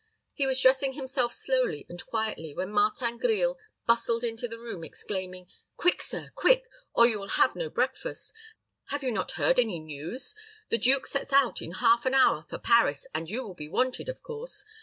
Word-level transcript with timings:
He 0.33 0.47
was 0.47 0.59
dressing 0.59 0.93
himself 0.93 1.31
slowly 1.31 1.85
and 1.87 2.03
quietly, 2.03 2.55
when 2.55 2.71
Martin 2.71 3.19
Grille 3.19 3.59
bustled 3.85 4.23
into 4.23 4.47
the 4.47 4.57
room, 4.57 4.83
exclaiming, 4.83 5.45
"Quick, 5.77 6.01
sir, 6.01 6.31
quick! 6.33 6.63
or 6.95 7.05
you 7.05 7.19
will 7.19 7.27
have 7.29 7.55
no 7.55 7.69
breakfast. 7.69 8.33
Have 8.85 9.03
you 9.03 9.11
not 9.11 9.33
heard 9.33 9.57
the 9.57 9.63
news? 9.65 10.33
The 10.69 10.79
duke 10.79 11.05
sets 11.05 11.31
out 11.31 11.61
in 11.61 11.73
half 11.73 12.07
an 12.07 12.15
hour 12.15 12.47
for 12.49 12.57
Paris, 12.57 13.05
and 13.13 13.29
you 13.29 13.43
will 13.43 13.53
be 13.53 13.69
wanted, 13.69 14.09
of 14.09 14.23
course. 14.23 14.65